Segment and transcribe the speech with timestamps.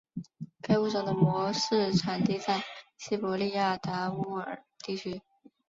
[0.63, 2.59] 该物种的模式产地在
[2.97, 5.21] 西伯利亚达乌尔地区。